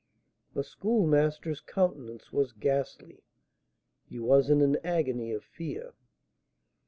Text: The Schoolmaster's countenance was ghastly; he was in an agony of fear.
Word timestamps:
The 0.55 0.63
Schoolmaster's 0.63 1.61
countenance 1.61 2.33
was 2.33 2.53
ghastly; 2.53 3.21
he 4.09 4.17
was 4.17 4.49
in 4.49 4.61
an 4.61 4.77
agony 4.83 5.31
of 5.31 5.43
fear. 5.43 5.93